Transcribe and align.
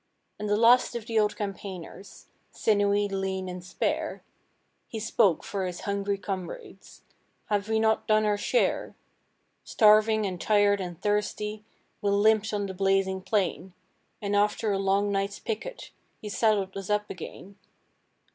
And 0.39 0.49
the 0.49 0.57
last 0.57 0.95
of 0.95 1.05
the 1.05 1.19
old 1.19 1.35
campaigners, 1.35 2.25
Sinewy, 2.49 3.07
lean, 3.07 3.47
and 3.47 3.63
spare 3.63 4.23
He 4.87 4.99
spoke 4.99 5.43
for 5.43 5.63
his 5.67 5.81
hungry 5.81 6.17
comrades: 6.17 7.03
'Have 7.49 7.69
we 7.69 7.79
not 7.79 8.07
done 8.07 8.25
our 8.25 8.35
share? 8.35 8.95
'Starving 9.63 10.25
and 10.25 10.41
tired 10.41 10.81
and 10.81 10.99
thirsty 10.99 11.63
We 12.01 12.09
limped 12.09 12.51
on 12.51 12.65
the 12.65 12.73
blazing 12.73 13.21
plain; 13.21 13.75
And 14.23 14.35
after 14.35 14.71
a 14.71 14.79
long 14.79 15.11
night's 15.11 15.37
picket 15.37 15.91
You 16.19 16.31
saddled 16.31 16.75
us 16.75 16.89
up 16.89 17.07
again. 17.11 17.57